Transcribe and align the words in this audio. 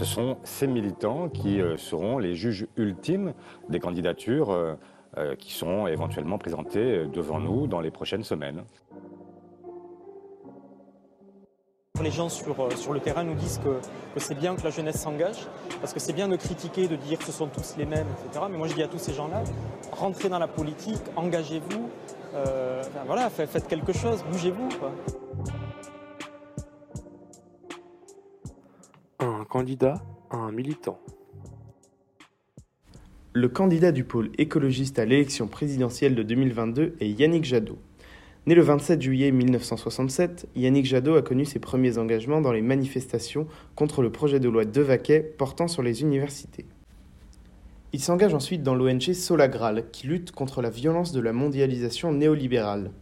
Ce 0.00 0.06
sont 0.06 0.38
ces 0.44 0.66
militants 0.66 1.28
qui 1.28 1.60
seront 1.76 2.16
les 2.16 2.34
juges 2.34 2.66
ultimes 2.78 3.34
des 3.68 3.80
candidatures 3.80 4.78
qui 5.38 5.52
seront 5.52 5.88
éventuellement 5.88 6.38
présentées 6.38 7.04
devant 7.12 7.38
nous 7.38 7.66
dans 7.66 7.82
les 7.82 7.90
prochaines 7.90 8.24
semaines. 8.24 8.64
Les 12.02 12.10
gens 12.10 12.30
sur, 12.30 12.58
euh, 12.58 12.70
le 12.94 13.00
terrain 13.00 13.24
nous 13.24 13.34
disent 13.34 13.60
que, 13.62 13.78
c'est 14.16 14.38
bien 14.38 14.56
que 14.56 14.62
la 14.64 14.70
jeunesse 14.70 15.02
s'engage, 15.02 15.46
parce 15.80 15.92
que 15.92 16.00
c'est 16.00 16.14
bien 16.14 16.28
de 16.28 16.36
critiquer, 16.36 16.88
de 16.88 16.96
dire 16.96 17.18
que 17.18 17.24
ce 17.24 17.32
sont 17.32 17.48
tous 17.48 17.74
les 17.76 17.84
mêmes, 17.84 18.06
etc. 18.24 18.46
Mais 18.50 18.56
moi 18.56 18.68
je 18.68 18.74
dis 18.74 18.82
à 18.82 18.88
tous 18.88 18.98
ces 18.98 19.12
gens-là, 19.12 19.42
rentrez 19.92 20.30
dans 20.30 20.38
la 20.38 20.48
politique, 20.48 21.02
engagez-vous, 21.14 21.90
euh, 22.34 22.82
voilà, 23.04 23.28
faites 23.28 23.68
quelque 23.68 23.92
chose, 23.92 24.24
bougez-vous. 24.30 24.70
Candidat, 29.50 29.94
un 30.30 30.52
militant. 30.52 31.00
Le 33.32 33.48
candidat 33.48 33.90
du 33.90 34.04
pôle 34.04 34.30
écologiste 34.38 35.00
à 35.00 35.04
l'élection 35.04 35.48
présidentielle 35.48 36.14
de 36.14 36.22
2022 36.22 36.94
est 37.00 37.10
Yannick 37.10 37.44
Jadot. 37.44 37.80
Né 38.46 38.54
le 38.54 38.62
27 38.62 39.02
juillet 39.02 39.32
1967, 39.32 40.46
Yannick 40.54 40.86
Jadot 40.86 41.16
a 41.16 41.22
connu 41.22 41.44
ses 41.44 41.58
premiers 41.58 41.98
engagements 41.98 42.40
dans 42.40 42.52
les 42.52 42.62
manifestations 42.62 43.48
contre 43.74 44.02
le 44.02 44.12
projet 44.12 44.38
de 44.38 44.48
loi 44.48 44.64
Devaquet 44.64 45.18
portant 45.18 45.66
sur 45.66 45.82
les 45.82 46.02
universités. 46.02 46.66
Il 47.92 47.98
s'engage 47.98 48.34
ensuite 48.34 48.62
dans 48.62 48.76
l'ONG 48.76 49.12
Solagral, 49.14 49.90
qui 49.90 50.06
lutte 50.06 50.30
contre 50.30 50.62
la 50.62 50.70
violence 50.70 51.10
de 51.10 51.20
la 51.20 51.32
mondialisation 51.32 52.12
néolibérale. 52.12 52.92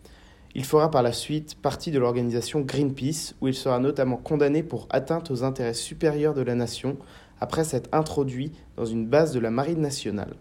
Il 0.55 0.65
fera 0.65 0.91
par 0.91 1.03
la 1.03 1.13
suite 1.13 1.57
partie 1.61 1.91
de 1.91 1.99
l'organisation 1.99 2.61
Greenpeace, 2.61 3.35
où 3.41 3.49
il 3.49 3.55
sera 3.55 3.79
notamment 3.79 4.17
condamné 4.17 4.63
pour 4.63 4.89
atteinte 4.91 5.31
aux 5.31 5.45
intérêts 5.45 5.75
supérieurs 5.75 6.35
de 6.35 6.43
la 6.43 6.55
nation 6.55 6.97
après 7.41 7.65
s'être 7.65 7.89
introduit 7.93 8.53
dans 8.77 8.87
une 8.87 9.07
base 9.07 9.33
de 9.33 9.41
la 9.41 9.51
Marine 9.51 9.81
nationale. 9.81 10.35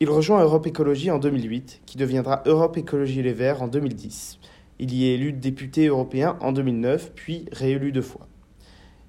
Il 0.00 0.10
rejoint 0.10 0.42
Europe 0.42 0.66
Écologie 0.66 1.10
en 1.10 1.18
2008, 1.18 1.80
qui 1.86 1.96
deviendra 1.96 2.42
Europe 2.44 2.76
Écologie 2.76 3.22
Les 3.22 3.32
Verts 3.32 3.62
en 3.62 3.68
2010. 3.68 4.38
Il 4.78 4.92
y 4.92 5.06
est 5.06 5.14
élu 5.14 5.32
député 5.32 5.86
européen 5.86 6.36
en 6.40 6.52
2009, 6.52 7.12
puis 7.14 7.46
réélu 7.50 7.92
deux 7.92 8.02
fois. 8.02 8.28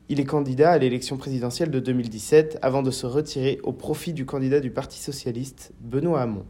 Il 0.07 0.21
est 0.21 0.25
candidat 0.25 0.71
à 0.71 0.77
l'élection 0.77 1.17
présidentielle 1.17 1.71
de 1.71 1.81
2017 1.81 2.59
avant 2.61 2.83
de 2.83 2.91
se 2.91 3.05
retirer 3.05 3.59
au 3.63 3.73
profit 3.73 4.13
du 4.13 4.25
candidat 4.25 4.61
du 4.61 4.71
Parti 4.71 4.99
socialiste, 4.99 5.73
Benoît 5.81 6.21
Hamon. 6.21 6.45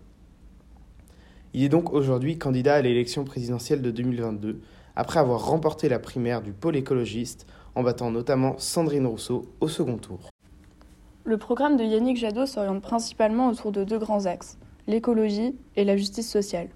Il 1.53 1.63
est 1.63 1.69
donc 1.69 1.93
aujourd'hui 1.93 2.37
candidat 2.37 2.75
à 2.75 2.81
l'élection 2.81 3.23
présidentielle 3.23 3.81
de 3.81 3.91
2022, 3.91 4.59
après 4.95 5.19
avoir 5.19 5.45
remporté 5.45 5.87
la 5.87 5.99
primaire 5.99 6.41
du 6.41 6.51
pôle 6.51 6.75
écologiste 6.75 7.47
en 7.75 7.83
battant 7.83 8.11
notamment 8.11 8.55
Sandrine 8.57 9.07
Rousseau 9.07 9.45
au 9.61 9.67
second 9.67 9.97
tour. 9.97 10.29
Le 11.23 11.37
programme 11.37 11.77
de 11.77 11.83
Yannick 11.83 12.17
Jadot 12.17 12.45
s'oriente 12.45 12.81
principalement 12.81 13.49
autour 13.49 13.71
de 13.71 13.83
deux 13.83 13.99
grands 13.99 14.25
axes, 14.25 14.57
l'écologie 14.87 15.55
et 15.75 15.83
la 15.83 15.97
justice 15.97 16.29
sociale. 16.29 16.69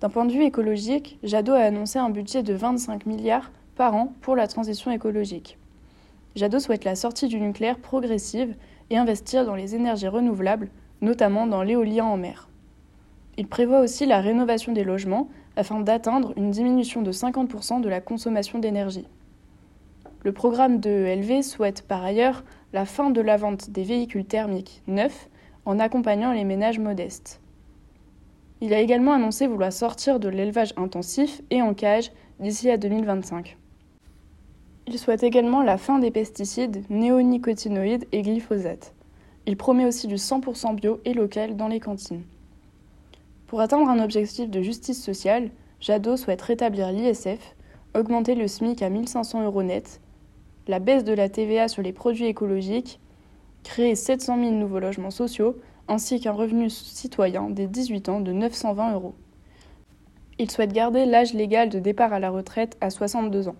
D'un 0.00 0.08
point 0.08 0.24
de 0.24 0.32
vue 0.32 0.44
écologique, 0.44 1.18
Jadot 1.22 1.52
a 1.52 1.60
annoncé 1.60 1.98
un 1.98 2.10
budget 2.10 2.42
de 2.42 2.54
25 2.54 3.06
milliards 3.06 3.50
par 3.76 3.94
an 3.94 4.12
pour 4.20 4.36
la 4.36 4.46
transition 4.46 4.90
écologique. 4.90 5.58
Jadot 6.34 6.60
souhaite 6.60 6.84
la 6.84 6.96
sortie 6.96 7.28
du 7.28 7.40
nucléaire 7.40 7.78
progressive 7.78 8.54
et 8.90 8.98
investir 8.98 9.46
dans 9.46 9.54
les 9.54 9.74
énergies 9.74 10.08
renouvelables, 10.08 10.70
notamment 11.00 11.46
dans 11.46 11.62
l'éolien 11.62 12.04
en 12.04 12.16
mer. 12.16 12.45
Il 13.38 13.46
prévoit 13.48 13.80
aussi 13.80 14.06
la 14.06 14.20
rénovation 14.20 14.72
des 14.72 14.84
logements 14.84 15.28
afin 15.56 15.80
d'atteindre 15.80 16.32
une 16.36 16.50
diminution 16.50 17.02
de 17.02 17.12
50% 17.12 17.80
de 17.80 17.88
la 17.88 18.00
consommation 18.00 18.58
d'énergie. 18.58 19.06
Le 20.22 20.32
programme 20.32 20.80
de 20.80 20.90
LV 20.90 21.42
souhaite 21.42 21.82
par 21.82 22.02
ailleurs 22.04 22.44
la 22.72 22.84
fin 22.84 23.10
de 23.10 23.20
la 23.20 23.36
vente 23.36 23.70
des 23.70 23.84
véhicules 23.84 24.24
thermiques 24.24 24.82
neufs 24.86 25.28
en 25.64 25.78
accompagnant 25.78 26.32
les 26.32 26.44
ménages 26.44 26.78
modestes. 26.78 27.40
Il 28.60 28.72
a 28.72 28.80
également 28.80 29.12
annoncé 29.12 29.46
vouloir 29.46 29.72
sortir 29.72 30.18
de 30.18 30.28
l'élevage 30.28 30.72
intensif 30.76 31.42
et 31.50 31.60
en 31.60 31.74
cage 31.74 32.10
d'ici 32.40 32.70
à 32.70 32.78
2025. 32.78 33.56
Il 34.86 34.98
souhaite 34.98 35.22
également 35.22 35.62
la 35.62 35.78
fin 35.78 35.98
des 35.98 36.10
pesticides 36.10 36.84
néonicotinoïdes 36.88 38.06
et 38.12 38.22
glyphosate. 38.22 38.94
Il 39.46 39.56
promet 39.56 39.84
aussi 39.84 40.06
du 40.06 40.14
100% 40.14 40.74
bio 40.74 41.00
et 41.04 41.12
local 41.12 41.56
dans 41.56 41.68
les 41.68 41.80
cantines. 41.80 42.22
Pour 43.56 43.62
atteindre 43.62 43.88
un 43.88 44.04
objectif 44.04 44.50
de 44.50 44.60
justice 44.60 45.02
sociale, 45.02 45.48
Jadot 45.80 46.18
souhaite 46.18 46.42
rétablir 46.42 46.92
l'ISF, 46.92 47.56
augmenter 47.94 48.34
le 48.34 48.48
SMIC 48.48 48.82
à 48.82 48.90
1500 48.90 49.44
euros 49.44 49.62
net 49.62 50.02
la 50.68 50.78
baisse 50.78 51.04
de 51.04 51.14
la 51.14 51.30
TVA 51.30 51.66
sur 51.66 51.80
les 51.80 51.94
produits 51.94 52.26
écologiques, 52.26 53.00
créer 53.64 53.94
700 53.94 54.40
000 54.40 54.50
nouveaux 54.50 54.78
logements 54.78 55.10
sociaux, 55.10 55.56
ainsi 55.88 56.20
qu'un 56.20 56.32
revenu 56.32 56.68
citoyen 56.68 57.48
des 57.48 57.66
18 57.66 58.10
ans 58.10 58.20
de 58.20 58.30
920 58.30 58.92
euros. 58.92 59.14
Il 60.38 60.50
souhaite 60.50 60.74
garder 60.74 61.06
l'âge 61.06 61.32
légal 61.32 61.70
de 61.70 61.78
départ 61.78 62.12
à 62.12 62.20
la 62.20 62.28
retraite 62.28 62.76
à 62.82 62.90
62 62.90 63.48
ans. 63.48 63.56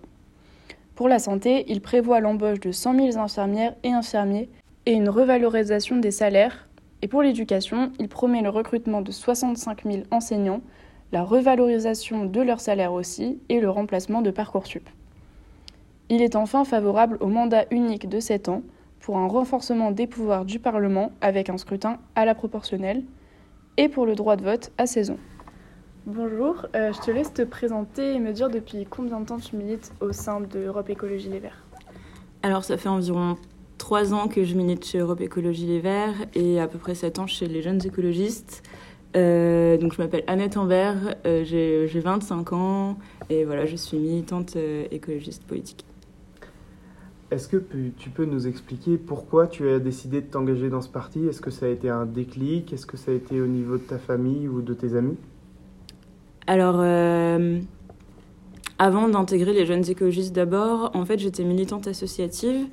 Pour 0.93 1.07
la 1.07 1.17
santé, 1.17 1.65
il 1.69 1.81
prévoit 1.81 2.19
l'embauche 2.19 2.59
de 2.59 2.71
100 2.71 3.13
000 3.13 3.17
infirmières 3.17 3.73
et 3.81 3.93
infirmiers 3.93 4.51
et 4.85 4.91
une 4.91 5.09
revalorisation 5.09 5.97
des 5.97 6.11
salaires. 6.11 6.66
Et 7.01 7.07
pour 7.07 7.21
l'éducation, 7.21 7.91
il 7.99 8.07
promet 8.07 8.41
le 8.41 8.49
recrutement 8.49 9.01
de 9.01 9.11
65 9.11 9.83
000 9.83 10.03
enseignants, 10.11 10.61
la 11.11 11.23
revalorisation 11.23 12.25
de 12.25 12.41
leurs 12.41 12.59
salaires 12.59 12.93
aussi 12.93 13.39
et 13.49 13.59
le 13.59 13.69
remplacement 13.69 14.21
de 14.21 14.31
Parcoursup. 14.31 14.89
Il 16.09 16.21
est 16.21 16.35
enfin 16.35 16.63
favorable 16.65 17.17
au 17.19 17.27
mandat 17.27 17.65
unique 17.69 18.09
de 18.09 18.19
7 18.19 18.49
ans 18.49 18.63
pour 18.99 19.17
un 19.17 19.27
renforcement 19.27 19.91
des 19.91 20.07
pouvoirs 20.07 20.45
du 20.45 20.59
Parlement 20.59 21.11
avec 21.21 21.49
un 21.49 21.57
scrutin 21.57 21.99
à 22.15 22.25
la 22.25 22.33
proportionnelle 22.33 23.03
et 23.77 23.89
pour 23.89 24.05
le 24.05 24.15
droit 24.15 24.35
de 24.35 24.43
vote 24.43 24.71
à 24.77 24.87
16 24.87 25.11
ans. 25.11 25.19
Bonjour, 26.05 26.65
euh, 26.75 26.93
je 26.93 27.01
te 27.01 27.11
laisse 27.11 27.33
te 27.33 27.41
présenter 27.41 28.13
et 28.13 28.19
me 28.19 28.31
dire 28.31 28.49
depuis 28.49 28.85
combien 28.89 29.19
de 29.19 29.25
temps 29.25 29.37
tu 29.37 29.55
milites 29.55 29.93
au 29.99 30.13
sein 30.13 30.39
de 30.39 30.59
Europe 30.59 30.89
Écologie 30.89 31.29
Les 31.29 31.39
Verts? 31.39 31.65
Alors 32.43 32.63
ça 32.63 32.77
fait 32.77 32.89
environ 32.89 33.35
3 33.77 34.13
ans 34.13 34.27
que 34.27 34.43
je 34.43 34.55
milite 34.55 34.85
chez 34.85 34.99
Europe 34.99 35.21
Écologie 35.21 35.65
Les 35.65 35.79
Verts 35.79 36.25
et 36.35 36.59
à 36.59 36.67
peu 36.67 36.77
près 36.77 36.95
7 36.95 37.19
ans 37.19 37.27
chez 37.27 37.47
les 37.47 37.61
jeunes 37.61 37.85
écologistes. 37.85 38.63
Euh, 39.15 39.77
donc 39.77 39.93
je 39.93 40.01
m'appelle 40.01 40.23
Annette 40.27 40.57
Ambert, 40.57 41.15
euh, 41.25 41.43
j'ai 41.45 41.99
25 41.99 42.53
ans 42.53 42.97
et 43.29 43.45
voilà, 43.45 43.65
je 43.65 43.75
suis 43.75 43.97
militante 43.97 44.57
écologiste 44.91 45.43
politique. 45.43 45.85
Est-ce 47.29 47.49
que 47.49 47.57
tu 47.97 48.09
peux 48.09 48.23
nous 48.23 48.47
expliquer 48.47 48.97
pourquoi 48.97 49.47
tu 49.47 49.67
as 49.69 49.79
décidé 49.79 50.21
de 50.21 50.27
t'engager 50.27 50.69
dans 50.69 50.81
ce 50.81 50.87
parti? 50.87 51.27
Est-ce 51.27 51.41
que 51.41 51.51
ça 51.51 51.65
a 51.65 51.69
été 51.69 51.89
un 51.89 52.05
déclic? 52.05 52.71
Est-ce 52.71 52.85
que 52.85 52.95
ça 52.95 53.11
a 53.11 53.13
été 53.13 53.41
au 53.41 53.47
niveau 53.47 53.75
de 53.75 53.83
ta 53.83 53.97
famille 53.97 54.47
ou 54.47 54.61
de 54.61 54.73
tes 54.73 54.95
amis? 54.95 55.17
Alors, 56.47 56.77
euh, 56.79 57.59
avant 58.79 59.09
d'intégrer 59.09 59.51
les 59.51 59.65
jeunes 59.65 59.83
écologistes 59.89 60.33
d'abord, 60.33 60.91
en 60.93 61.03
fait, 61.03 61.19
j'étais 61.19 61.43
militante 61.43 61.87
associative. 61.87 62.67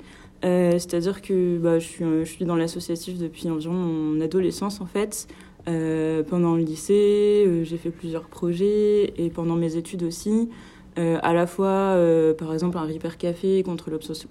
Euh, 0.44 0.72
c'est-à-dire 0.72 1.22
que 1.22 1.59
bah, 1.59 1.78
je, 1.78 1.87
suis, 1.87 2.05
je 2.05 2.25
suis 2.25 2.44
dans 2.44 2.56
l'associatif 2.56 3.19
depuis 3.19 3.49
environ 3.49 3.75
mon 3.75 4.21
adolescence, 4.21 4.81
en 4.81 4.87
fait. 4.87 5.27
Euh, 5.66 6.22
pendant 6.22 6.55
le 6.55 6.62
lycée, 6.62 7.62
j'ai 7.65 7.78
fait 7.78 7.91
plusieurs 7.91 8.28
projets 8.28 9.15
et 9.16 9.31
pendant 9.31 9.56
mes 9.56 9.77
études 9.77 10.03
aussi. 10.03 10.49
Euh, 10.97 11.19
à 11.22 11.33
la 11.33 11.47
fois, 11.47 11.66
euh, 11.66 12.34
par 12.34 12.53
exemple, 12.53 12.78
un 12.78 12.83
Reaper 12.83 13.16
Café 13.19 13.62
contre 13.62 13.91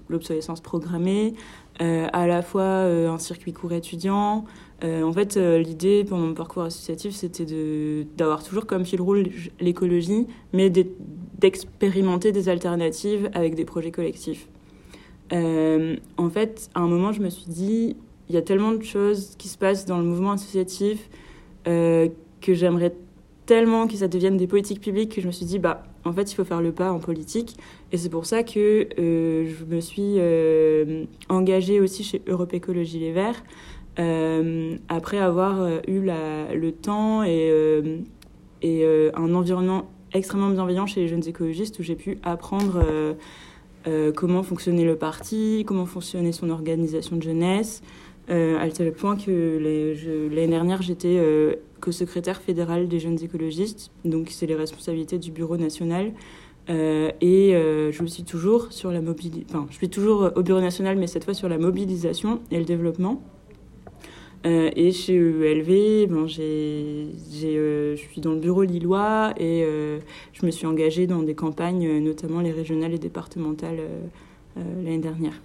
l'obsolescence 0.10 0.62
programmée, 0.62 1.34
euh, 1.82 2.08
à 2.14 2.26
la 2.28 2.42
fois 2.42 2.64
un 2.64 3.18
circuit 3.18 3.54
court 3.54 3.74
étudiant. 3.74 4.46
en 4.84 5.14
fait, 5.14 5.38
l'idée 5.38 6.04
pendant 6.04 6.28
mon 6.28 6.34
parcours 6.34 6.64
associatif, 6.64 7.14
c'était 7.14 7.46
d'avoir 8.18 8.44
toujours 8.44 8.66
comme 8.66 8.86
fil 8.86 9.02
rouge 9.02 9.52
l'écologie, 9.60 10.28
mais 10.52 10.70
d'expérimenter 10.70 12.32
des 12.32 12.50
alternatives 12.50 13.30
avec 13.34 13.56
des 13.56 13.66
projets 13.66 13.92
collectifs. 13.92 14.48
En 15.32 16.30
fait, 16.30 16.70
à 16.76 16.82
un 16.82 16.88
moment, 16.88 17.12
je 17.12 17.22
me 17.22 17.30
suis 17.30 17.50
dit, 17.50 17.96
il 18.30 18.36
y 18.36 18.38
a 18.38 18.42
tellement 18.42 18.72
de 18.72 18.84
choses 18.84 19.36
qui 19.38 19.48
se 19.48 19.58
passent 19.58 19.86
dans 19.86 19.98
le 19.98 20.04
mouvement 20.04 20.32
associatif 20.32 21.10
que 21.66 22.10
j'aimerais 22.54 22.94
tellement 23.46 23.88
que 23.88 23.96
ça 23.96 24.08
devienne 24.08 24.38
des 24.38 24.48
politiques 24.48 24.82
publiques 24.82 25.16
que 25.16 25.22
je 25.22 25.28
me 25.28 25.32
suis 25.32 25.46
dit, 25.46 25.60
bah, 25.60 25.84
en 26.06 26.14
fait, 26.14 26.32
il 26.32 26.36
faut 26.36 26.44
faire 26.44 26.62
le 26.62 26.72
pas 26.72 26.92
en 26.92 27.00
politique. 27.00 27.58
Et 27.92 27.98
c'est 27.98 28.10
pour 28.10 28.26
ça 28.26 28.44
que 28.44 28.88
euh, 29.00 29.48
je 29.48 29.66
me 29.66 29.80
suis 29.80 30.16
euh, 30.18 31.06
engagée 31.30 31.80
aussi 31.80 32.04
chez 32.04 32.22
Europe 32.28 32.54
Écologie 32.54 33.00
Les 33.00 33.12
Verts, 33.12 33.44
euh, 34.00 34.78
après 34.90 35.20
avoir 35.20 35.82
eu 35.88 36.02
le 36.02 36.72
temps 36.72 37.24
et 37.24 37.52
un 39.16 39.36
environnement 39.36 39.90
extrêmement 40.14 40.50
bienveillant 40.50 40.86
chez 40.86 41.02
les 41.02 41.08
jeunes 41.08 41.28
écologistes 41.28 41.80
où 41.80 41.84
j'ai 41.84 41.96
pu 41.96 42.18
apprendre 42.24 42.84
comment 44.16 44.44
fonctionnait 44.44 44.86
le 44.86 44.96
parti, 44.96 45.64
comment 45.68 45.86
fonctionnait 45.86 46.32
son 46.32 46.50
organisation 46.50 47.18
de 47.18 47.24
jeunesse, 47.24 47.82
à 48.30 48.70
tel 48.74 48.94
point 48.94 49.18
que 49.18 50.30
l'année 50.34 50.48
dernière, 50.48 50.82
j'étais 50.82 51.20
co-secrétaire 51.82 52.42
fédéral 52.42 52.88
des 52.88 53.00
jeunes 53.00 53.22
écologistes, 53.22 53.92
donc 54.06 54.30
c'est 54.30 54.46
les 54.46 54.56
responsabilités 54.56 55.20
du 55.20 55.32
bureau 55.32 55.58
national. 55.58 56.14
et 56.70 57.52
je 57.92 58.06
suis 58.06 58.24
toujours 58.24 58.72
sur 58.72 58.92
la. 58.92 59.00
Enfin, 59.50 59.68
je 59.70 59.76
suis 59.76 59.90
toujours 59.90 60.32
au 60.36 60.44
Bureau 60.44 60.62
national, 60.62 60.98
mais 60.98 61.08
cette 61.08 61.26
fois 61.26 61.34
sur 61.34 61.50
la 61.50 61.58
mobilisation 61.58 62.42
et 62.52 62.60
le 62.60 62.66
développement. 62.66 63.22
Euh, 64.46 64.70
et 64.76 64.92
chez 64.92 65.16
ELV, 65.16 66.28
j'ai, 66.28 67.08
euh, 67.58 67.96
je 67.96 68.02
suis 68.02 68.20
dans 68.20 68.34
le 68.34 68.40
bureau 68.40 68.64
lillois 68.64 69.34
et 69.38 69.64
euh, 69.64 70.00
je 70.34 70.46
me 70.46 70.52
suis 70.52 70.66
engagée 70.66 71.08
dans 71.08 71.24
des 71.24 71.34
campagnes, 71.34 72.00
notamment 72.00 72.42
les 72.42 72.52
régionales 72.52 72.94
et 72.94 73.00
départementales, 73.00 73.80
l'année 74.56 75.00
dernière. 75.00 75.42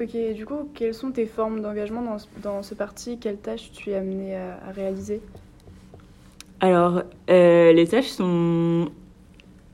Ok, 0.00 0.16
du 0.34 0.46
coup, 0.46 0.68
quelles 0.74 0.94
sont 0.94 1.10
tes 1.10 1.26
formes 1.26 1.60
d'engagement 1.60 2.02
dans, 2.02 2.16
dans, 2.42 2.62
ce 2.62 2.74
parti? 2.74 3.18
Quelles 3.18 3.38
tâches 3.38 3.70
tu 3.72 3.90
es 3.90 3.96
amenée 3.96 4.36
à, 4.36 4.58
à 4.66 4.70
réaliser? 4.70 5.20
Alors, 6.60 7.02
les 7.28 7.86
tâches 7.88 8.08
sont 8.08 8.88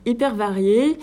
hyper 0.05 0.35
variées. 0.35 0.97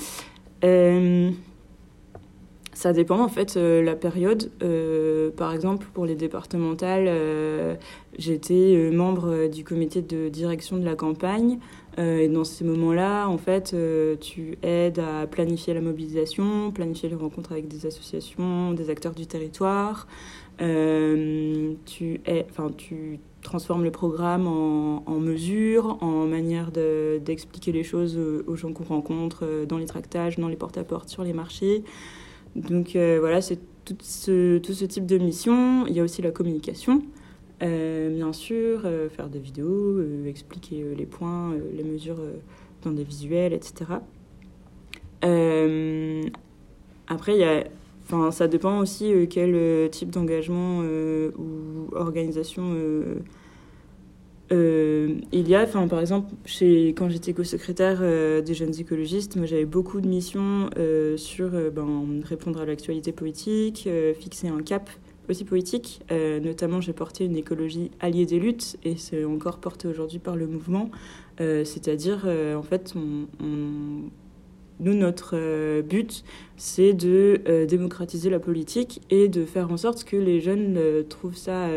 Ça 2.82 2.92
dépend 2.92 3.20
en 3.20 3.28
fait 3.28 3.56
euh, 3.56 3.80
la 3.80 3.94
période. 3.94 4.50
Euh, 4.60 5.30
par 5.30 5.54
exemple, 5.54 5.86
pour 5.94 6.04
les 6.04 6.16
départementales, 6.16 7.04
euh, 7.06 7.76
j'étais 8.18 8.90
membre 8.90 9.46
du 9.46 9.62
comité 9.62 10.02
de 10.02 10.28
direction 10.28 10.78
de 10.78 10.84
la 10.84 10.96
campagne. 10.96 11.60
et 11.96 12.26
dans 12.26 12.42
ces 12.42 12.64
moments-là, 12.64 13.28
en 13.28 13.38
fait, 13.38 13.76
tu 14.18 14.58
aides 14.64 14.98
à 14.98 15.28
planifier 15.28 15.74
la 15.74 15.80
mobilisation, 15.80 16.72
planifier 16.72 17.08
les 17.08 17.14
rencontres 17.14 17.52
avec 17.52 17.68
des 17.68 17.86
associations, 17.86 18.72
des 18.72 18.90
acteurs 18.90 19.14
du 19.14 19.26
territoire. 19.26 20.08
tu, 20.58 22.20
transformes 23.42 23.84
le 23.84 23.90
programme 23.90 24.46
en, 24.48 25.04
en 25.06 25.18
mesures, 25.20 25.98
en 26.00 26.26
manière 26.26 26.72
d'expliquer 26.72 27.70
les 27.70 27.84
choses 27.84 28.18
aux 28.46 28.56
gens 28.56 28.72
qu'on 28.72 28.84
rencontre 28.84 29.64
dans 29.68 29.78
les 29.78 29.86
tractages, 29.86 30.36
dans 30.36 30.48
les 30.48 30.56
porte-à-porte, 30.56 31.06
-porte, 31.06 31.12
sur 31.12 31.22
les 31.22 31.32
marchés. 31.32 31.84
Donc 32.56 32.96
euh, 32.96 33.18
voilà, 33.20 33.40
c'est 33.40 33.58
tout 33.84 33.96
ce, 34.00 34.58
tout 34.58 34.74
ce 34.74 34.84
type 34.84 35.06
de 35.06 35.18
mission. 35.18 35.86
Il 35.86 35.94
y 35.94 36.00
a 36.00 36.02
aussi 36.02 36.22
la 36.22 36.30
communication, 36.30 37.02
euh, 37.62 38.14
bien 38.14 38.32
sûr, 38.32 38.82
euh, 38.84 39.08
faire 39.08 39.28
des 39.28 39.38
vidéos, 39.38 40.00
expliquer 40.26 40.84
les 40.96 41.06
points, 41.06 41.54
les 41.74 41.84
mesures 41.84 42.20
dans 42.82 42.90
des 42.90 43.04
visuels, 43.04 43.52
etc. 43.52 43.84
après, 47.06 47.36
y 47.36 47.44
a, 47.44 47.64
ça 48.30 48.48
dépend 48.48 48.80
aussi 48.80 49.12
quel 49.30 49.88
type 49.90 50.10
d'engagement 50.10 50.80
ou 50.80 51.94
organisation 51.94 52.74
euh, 54.52 55.14
il 55.32 55.48
y 55.48 55.54
a, 55.54 55.62
enfin, 55.62 55.88
par 55.88 56.00
exemple, 56.00 56.32
quand 56.96 57.08
j'étais 57.08 57.32
co-secrétaire 57.32 58.00
euh, 58.02 58.42
des 58.42 58.54
jeunes 58.54 58.78
écologistes, 58.78 59.36
moi 59.36 59.46
j'avais 59.46 59.64
beaucoup 59.64 60.00
de 60.00 60.08
missions 60.08 60.68
euh, 60.78 61.16
sur 61.16 61.50
ben, 61.50 62.20
répondre 62.22 62.60
à 62.60 62.66
l'actualité 62.66 63.12
politique, 63.12 63.88
fixer 64.18 64.48
un 64.48 64.62
cap 64.62 64.90
aussi 65.28 65.44
politique. 65.44 66.02
notamment, 66.10 66.80
j'ai 66.80 66.92
porté 66.92 67.24
une 67.24 67.36
écologie 67.36 67.90
alliée 68.00 68.26
des 68.26 68.38
luttes 68.38 68.76
et 68.84 68.96
c'est 68.96 69.24
encore 69.24 69.58
porté 69.58 69.88
aujourd'hui 69.88 70.18
par 70.18 70.36
le 70.36 70.46
mouvement. 70.46 70.90
C'est-à-dire, 71.38 72.28
en 72.56 72.62
fait, 72.62 72.94
nous, 72.94 74.10
notre 74.80 75.80
but, 75.82 76.24
c'est 76.56 76.92
de 76.92 77.64
démocratiser 77.66 78.30
la 78.30 78.40
politique 78.40 79.00
et 79.10 79.28
de 79.28 79.44
faire 79.44 79.70
en 79.70 79.76
sorte 79.76 80.04
que 80.04 80.16
les 80.16 80.40
jeunes 80.40 80.78
trouvent 81.08 81.36
ça 81.36 81.68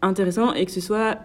intéressant 0.00 0.54
et 0.54 0.64
que 0.64 0.72
ce 0.72 0.80
soit 0.80 1.18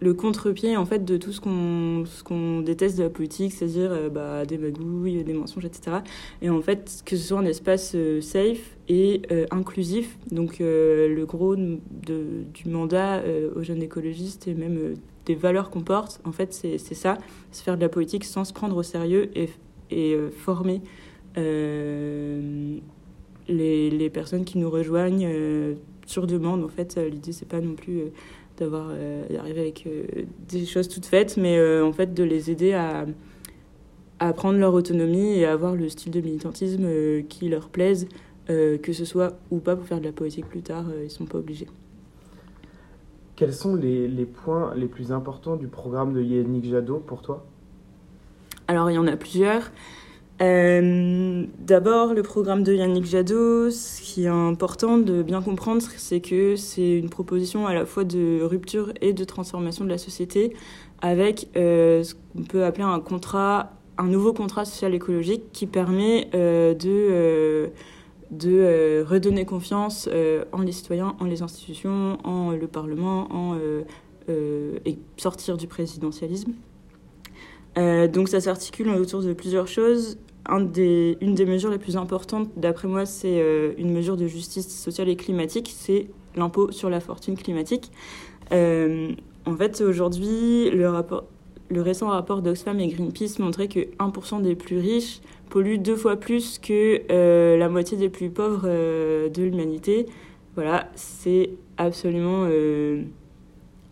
le 0.00 0.14
contre-pied 0.14 0.76
en 0.76 0.86
fait 0.86 1.04
de 1.04 1.16
tout 1.16 1.32
ce 1.32 1.40
qu'on 1.40 2.04
ce 2.06 2.24
qu'on 2.24 2.60
déteste 2.60 2.98
de 2.98 3.04
la 3.04 3.10
politique, 3.10 3.52
c'est-à-dire 3.52 3.92
euh, 3.92 4.08
bah, 4.08 4.46
des 4.46 4.58
magouilles, 4.58 5.22
des 5.22 5.34
mensonges, 5.34 5.66
etc. 5.66 5.98
Et 6.42 6.50
en 6.50 6.60
fait 6.62 7.02
que 7.04 7.16
ce 7.16 7.28
soit 7.28 7.38
un 7.38 7.44
espace 7.44 7.92
euh, 7.94 8.20
safe 8.20 8.76
et 8.88 9.22
euh, 9.30 9.46
inclusif. 9.50 10.18
Donc 10.30 10.56
le 10.60 11.24
gros 11.24 11.54
du 11.54 12.68
mandat 12.68 13.22
aux 13.54 13.62
jeunes 13.62 13.82
écologistes 13.82 14.48
et 14.48 14.54
même 14.54 14.94
des 15.26 15.34
valeurs 15.34 15.70
qu'on 15.70 15.82
porte, 15.82 16.20
en 16.24 16.32
fait 16.32 16.52
c'est 16.52 16.78
ça, 16.78 17.18
c'est 17.52 17.64
faire 17.64 17.76
de 17.76 17.82
la 17.82 17.88
politique 17.88 18.24
sans 18.24 18.44
se 18.44 18.52
prendre 18.52 18.76
au 18.76 18.82
sérieux 18.82 19.30
et, 19.36 19.48
et 19.90 20.16
former 20.36 20.80
les, 21.36 22.80
les, 23.48 24.10
personnes 24.10 24.44
qui 24.44 24.58
nous 24.58 24.70
rejoignent 24.70 25.28
sur 26.06 26.26
demande. 26.26 26.64
En 26.64 26.68
fait 26.68 26.96
l'idée 26.96 27.32
c'est 27.32 27.48
pas 27.48 27.60
non 27.60 27.74
plus 27.74 28.10
d'avoir 28.60 28.88
euh, 28.90 29.26
d'arriver 29.28 29.60
avec 29.60 29.86
euh, 29.86 30.04
des 30.48 30.66
choses 30.66 30.88
toutes 30.88 31.06
faites, 31.06 31.36
mais 31.36 31.58
euh, 31.58 31.84
en 31.84 31.92
fait 31.92 32.14
de 32.14 32.22
les 32.22 32.50
aider 32.50 32.72
à, 32.74 33.06
à 34.18 34.32
prendre 34.32 34.58
leur 34.58 34.74
autonomie 34.74 35.32
et 35.32 35.46
à 35.46 35.52
avoir 35.52 35.74
le 35.74 35.88
style 35.88 36.12
de 36.12 36.20
militantisme 36.20 36.88
qui 37.28 37.48
leur 37.48 37.68
plaise, 37.68 38.06
que 38.46 38.92
ce 38.92 39.04
soit 39.04 39.38
ou 39.52 39.58
pas 39.58 39.76
pour 39.76 39.86
faire 39.86 40.00
de 40.00 40.04
la 40.06 40.12
politique 40.12 40.46
plus 40.46 40.62
tard, 40.62 40.84
ils 41.04 41.08
sont 41.08 41.24
pas 41.24 41.38
obligés. 41.38 41.68
Quels 43.36 43.54
sont 43.54 43.76
les, 43.76 44.08
les, 44.08 44.26
points 44.26 44.74
les 44.74 44.88
plus 44.88 45.12
importants 45.12 45.54
du 45.54 45.68
programme 45.68 46.12
de 46.12 46.20
Yannick 46.20 46.64
Jadot 46.64 46.98
pour 46.98 47.22
toi? 47.22 47.46
Alors 48.66 48.90
il 48.90 48.94
y 48.94 48.98
en 48.98 49.06
a 49.06 49.16
plusieurs. 49.16 49.70
Euh, 50.40 51.44
d'abord, 51.58 52.14
le 52.14 52.22
programme 52.22 52.62
de 52.62 52.72
Yannick 52.72 53.04
Jadot, 53.04 53.70
ce 53.70 54.00
qui 54.00 54.24
est 54.24 54.28
important 54.28 54.96
de 54.96 55.22
bien 55.22 55.42
comprendre, 55.42 55.82
c'est 55.82 56.20
que 56.20 56.56
c'est 56.56 56.98
une 56.98 57.10
proposition 57.10 57.66
à 57.66 57.74
la 57.74 57.84
fois 57.84 58.04
de 58.04 58.40
rupture 58.42 58.92
et 59.02 59.12
de 59.12 59.24
transformation 59.24 59.84
de 59.84 59.90
la 59.90 59.98
société 59.98 60.54
avec 61.02 61.48
euh, 61.56 62.02
ce 62.02 62.14
qu'on 62.14 62.42
peut 62.42 62.64
appeler 62.64 62.84
un 62.84 63.00
contrat, 63.00 63.72
un 63.98 64.06
nouveau 64.06 64.32
contrat 64.32 64.64
social 64.64 64.94
écologique 64.94 65.52
qui 65.52 65.66
permet 65.66 66.30
euh, 66.34 66.72
de, 68.30 69.04
redonner 69.04 69.44
confiance 69.44 70.08
en 70.52 70.62
les 70.62 70.72
citoyens, 70.72 71.16
en 71.20 71.24
les 71.26 71.42
institutions, 71.42 72.16
en 72.24 72.52
le 72.52 72.66
Parlement, 72.66 73.28
en, 73.30 73.56
et 74.28 74.98
sortir 75.16 75.56
du 75.56 75.66
présidentialisme. 75.66 76.52
donc 77.76 78.28
ça 78.28 78.40
s'articule 78.40 78.88
autour 78.90 79.22
de 79.22 79.32
plusieurs 79.32 79.66
choses 79.66 80.16
une 80.48 81.34
des 81.34 81.46
mesures 81.46 81.70
les 81.70 81.78
plus 81.78 81.96
importantes, 81.96 82.48
d'après 82.56 82.88
moi, 82.88 83.06
c'est 83.06 83.40
euh, 83.40 83.72
une 83.78 83.92
mesure 83.92 84.16
de 84.16 84.26
justice 84.26 84.68
sociale 84.68 85.08
et 85.08 85.16
climatique, 85.16 85.72
c'est 85.74 86.06
l'impôt 86.36 86.70
sur 86.72 86.90
la 86.90 87.00
fortune 87.00 87.36
climatique. 87.36 87.90
Euh, 88.52 89.12
en 89.46 89.56
fait, 89.56 89.80
aujourd'hui, 89.80 90.70
le 90.70 91.82
récent 91.82 92.08
rapport 92.08 92.42
d'Oxfam 92.42 92.78
et 92.80 92.88
Greenpeace 92.88 93.38
montrait 93.38 93.68
que 93.68 93.80
1% 93.98 94.42
des 94.42 94.54
plus 94.54 94.78
riches 94.78 95.20
polluent 95.48 95.78
deux 95.78 95.96
fois 95.96 96.16
plus 96.16 96.58
que 96.58 97.02
euh, 97.10 97.56
la 97.56 97.68
moitié 97.68 97.96
des 97.96 98.08
plus 98.08 98.30
pauvres 98.30 98.66
de 98.66 99.42
l'humanité. 99.42 100.06
Voilà, 100.56 100.88
c'est 100.94 101.50
absolument 101.76 102.46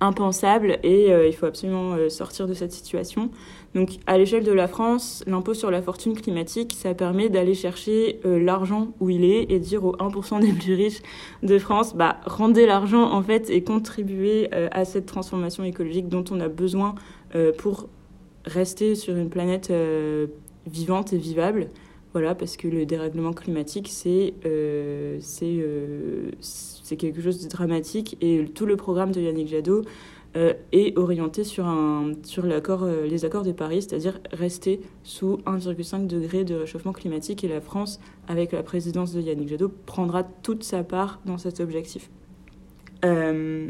impensable 0.01 0.79
et 0.83 1.11
il 1.27 1.33
faut 1.33 1.47
absolument 1.47 1.97
sortir 2.09 2.47
de 2.47 2.55
cette 2.55 2.73
situation. 2.73 3.31
Donc, 3.75 3.99
à 4.07 4.17
l'échelle 4.17 4.45
de 4.45 4.53
la 4.53 4.67
France, 4.67 5.23
l'impôt 5.27 5.53
sur 5.53 5.71
la 5.71 5.83
fortune 5.83 6.15
climatique, 6.15 6.75
ça 6.77 6.95
permet 6.95 7.29
d'aller 7.29 7.55
chercher 7.55 8.19
euh, 8.25 8.43
l'argent 8.43 8.89
où 8.99 9.11
il 9.11 9.25
est 9.25 9.53
et 9.53 9.59
dire 9.59 9.85
aux 9.85 9.95
1% 9.97 10.41
des 10.41 10.53
plus 10.53 10.75
riches 10.75 11.03
de 11.43 11.59
France, 11.59 11.95
bah, 11.95 12.17
rendez 12.25 12.65
l'argent 12.65 13.13
en 13.13 13.23
fait 13.23 13.51
et 13.51 13.63
contribuez 13.63 14.49
euh, 14.55 14.69
à 14.73 14.85
cette 14.87 15.05
transformation 15.05 15.65
écologique 15.65 16.09
dont 16.09 16.25
on 16.31 16.41
a 16.41 16.49
besoin 16.49 16.95
euh, 17.35 17.53
pour 17.57 17.89
rester 18.47 18.95
sur 18.95 19.15
une 19.15 19.29
planète 19.29 19.71
vivante 20.67 21.13
et 21.13 21.19
vivable. 21.19 21.69
Voilà, 22.19 22.35
parce 22.35 22.57
que 22.57 22.67
le 22.67 22.85
dérèglement 22.85 23.33
climatique, 23.33 23.87
c'est 23.89 24.35
c'est 26.41 26.97
quelque 26.97 27.23
chose 27.23 27.41
de 27.45 27.49
dramatique 27.49 28.17
et 28.21 28.45
tout 28.45 28.67
le 28.67 28.77
programme 28.77 29.13
de 29.13 29.21
Yannick 29.21 29.47
Jadot 29.47 29.85
euh, 30.37 30.53
est 30.73 30.99
orienté 30.99 31.45
sur, 31.45 31.67
un, 31.67 32.15
sur 32.25 32.45
euh, 32.45 33.07
les 33.07 33.25
accords 33.25 33.45
de 33.45 33.53
Paris, 33.53 33.83
c'est-à-dire 33.83 34.19
rester 34.33 34.81
sous 35.05 35.37
1,5 35.47 36.09
degré 36.09 36.43
de 36.43 36.57
réchauffement 36.57 36.93
climatique. 36.93 37.45
Et 37.45 37.49
la 37.49 37.61
France, 37.61 38.01
avec 38.27 38.51
la 38.51 38.65
présidence 38.65 39.13
de 39.13 39.21
Yannick 39.21 39.49
Jadot, 39.49 39.71
prendra 39.87 40.25
toute 40.25 40.65
sa 40.65 40.83
part 40.83 41.21
dans 41.25 41.39
cet 41.39 41.61
objectif. 41.61 42.11
Euh, 43.05 43.69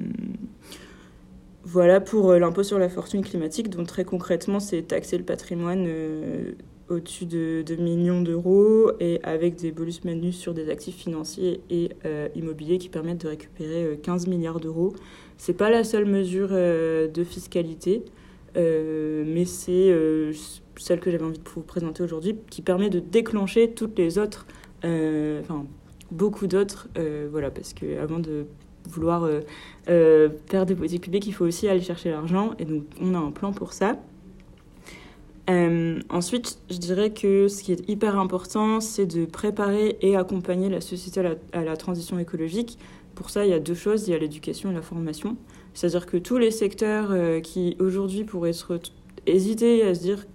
voilà 1.64 2.00
pour 2.00 2.32
l'impôt 2.32 2.62
sur 2.62 2.78
la 2.78 2.88
fortune 2.88 3.22
climatique, 3.22 3.68
dont 3.68 3.84
très 3.84 4.06
concrètement, 4.06 4.58
c'est 4.58 4.80
taxer 4.80 5.18
le 5.18 5.24
patrimoine 5.24 5.86
au-dessus 6.88 7.26
de, 7.26 7.62
de, 7.66 7.76
millions 7.76 8.22
d'euros 8.22 8.92
et 9.00 9.20
avec 9.22 9.56
des 9.56 9.72
bonus-manus 9.72 10.36
sur 10.36 10.54
des 10.54 10.70
actifs 10.70 10.96
financiers 10.96 11.60
et 11.70 11.90
immobiliers 12.34 12.78
qui 12.78 12.88
permettent 12.88 13.22
de 13.22 13.28
récupérer 13.28 13.98
15 14.02 14.26
milliards 14.26 14.60
d'euros 14.60 14.94
c'est 15.38 15.54
pas 15.54 15.70
la 15.70 15.84
seule 15.84 16.04
mesure 16.04 16.48
euh, 16.50 17.08
de 17.08 17.24
fiscalité, 17.24 18.04
euh, 18.56 19.24
mais 19.26 19.44
c'est 19.44 19.90
euh, 19.90 20.32
celle 20.76 20.98
que 20.98 21.10
j'avais 21.10 21.24
envie 21.24 21.38
de 21.38 21.48
vous 21.48 21.62
présenter 21.62 22.02
aujourd'hui, 22.02 22.36
qui 22.50 22.60
permet 22.60 22.90
de 22.90 22.98
déclencher 22.98 23.70
toutes 23.70 23.96
les 23.96 24.18
autres, 24.18 24.46
enfin 24.82 25.64
beaucoup 26.10 26.46
d'autres, 26.46 26.88
voilà, 27.30 27.50
parce 27.50 27.72
que 27.72 27.98
avant 27.98 28.18
de 28.18 28.46
vouloir 28.88 29.28
faire 29.86 30.66
des 30.66 30.74
politiques 30.74 31.02
publiques, 31.02 31.26
il 31.26 31.34
faut 31.34 31.44
aussi 31.44 31.68
aller 31.68 31.80
chercher 31.80 32.10
l'argent, 32.10 32.54
et 32.58 32.64
donc 32.64 32.84
on 33.00 33.14
a 33.14 33.18
un 33.18 33.32
plan 33.32 33.52
pour 33.52 33.72
ça. 33.72 33.98
Euh, 35.48 36.00
ensuite, 36.10 36.58
je 36.70 36.76
dirais 36.76 37.10
que 37.10 37.48
ce 37.48 37.62
qui 37.62 37.72
est 37.72 37.88
hyper 37.88 38.18
important, 38.18 38.80
c'est 38.80 39.06
de 39.06 39.24
préparer 39.24 39.96
et 40.02 40.16
accompagner 40.16 40.68
la 40.68 40.80
société 40.80 41.20
à 41.52 41.64
la, 41.64 41.76
transition 41.76 42.18
écologique. 42.18 42.78
Pour 43.14 43.30
ça, 43.30 43.46
il 43.46 43.50
y 43.50 43.54
a 43.54 43.58
deux 43.58 43.74
choses, 43.74 44.06
il 44.08 44.10
y 44.10 44.14
a 44.14 44.18
l'éducation 44.18 44.70
et 44.70 44.74
la 44.74 44.82
formation. 44.82 45.36
C'est-à-dire 45.72 46.06
que 46.06 46.18
tous 46.18 46.36
les 46.38 46.50
secteurs 46.50 47.08
euh, 47.10 47.40
qui 47.40 47.76
aujourd'hui 47.78 48.24
pourraient 48.24 48.52
se 48.52 48.64
hésiter 49.26 49.82
à 49.84 49.94
se 49.94 50.00
dire 50.00 50.26